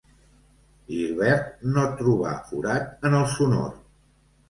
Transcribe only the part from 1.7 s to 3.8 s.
no trobà forat en el sonor.